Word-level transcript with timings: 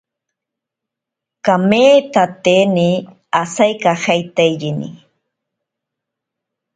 Kameetatene 1.45 2.87
asaikajeetaiyene. 3.41 4.87